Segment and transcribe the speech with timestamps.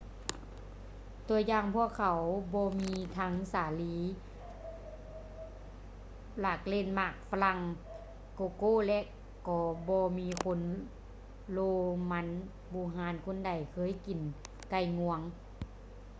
[1.27, 2.19] ຕົວຢ່າງ ພວກເຂົາ
[2.53, 3.97] ບໍ່ມີທັງສາລີ
[6.39, 7.57] ຫຼາກເລັ່ນ ມັນຝຼັ່ງ
[8.35, 8.99] ໂກໂກ້ ແລະ
[9.47, 10.59] ກໍບໍ່ມີຄົນ
[11.51, 11.59] ໂລ
[12.11, 12.27] ມັນ
[12.73, 14.19] ບູຮານຄົນໃດເຄີຍກິນ
[14.71, 15.19] ໄກ່ງວງ